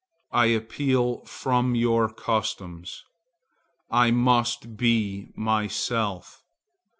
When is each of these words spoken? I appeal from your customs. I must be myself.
I 0.31 0.47
appeal 0.47 1.19
from 1.25 1.75
your 1.75 2.09
customs. 2.11 3.03
I 3.91 4.09
must 4.09 4.75
be 4.75 5.27
myself. 5.35 6.41